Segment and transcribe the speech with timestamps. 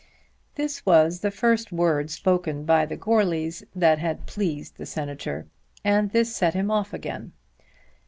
[0.55, 5.45] This was the first word spoken by the Goarlys that had pleased the Senator,
[5.83, 7.33] and this set him off again.